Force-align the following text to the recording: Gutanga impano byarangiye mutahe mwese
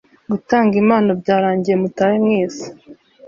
Gutanga 0.31 0.73
impano 0.83 1.09
byarangiye 1.21 1.75
mutahe 1.81 2.17
mwese 2.25 2.65